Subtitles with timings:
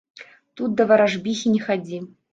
[0.61, 2.01] Тут да варажбіхі не хадзі.